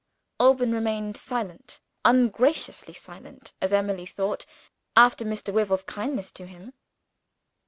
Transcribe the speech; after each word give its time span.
Alban 0.39 0.71
remained 0.71 1.15
silent 1.15 1.79
ungraciously 2.05 2.91
silent 2.95 3.53
as 3.61 3.71
Emily 3.71 4.07
thought, 4.07 4.47
after 4.97 5.23
Mr. 5.23 5.53
Wyvil's 5.53 5.83
kindness 5.83 6.31
to 6.31 6.47
him. 6.47 6.73